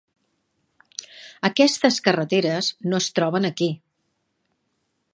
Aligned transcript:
Aquestes 1.51 2.01
carreteres 2.09 2.73
no 2.89 3.05
es 3.05 3.13
troben 3.21 3.49
aquí. 3.51 3.73